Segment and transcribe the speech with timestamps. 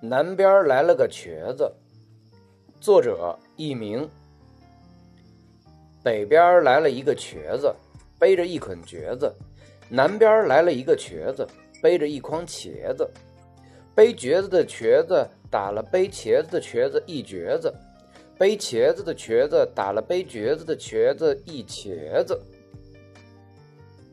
[0.00, 1.72] 南边来了个瘸子
[2.80, 4.08] 作者佚名。
[6.04, 7.74] 北边来了一个瘸子
[8.16, 9.34] 背着一捆橛子。
[9.88, 11.44] 南边来了一个瘸子
[11.82, 13.10] 背着一筐茄子。
[13.92, 17.74] 背橛子的瘸子打了背茄子的瘸子一橛子。
[18.38, 22.40] 背茄子的瘸子打了背橛子的瘸子一茄子。